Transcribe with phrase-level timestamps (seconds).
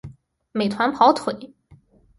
[0.51, 1.53] 美团跑腿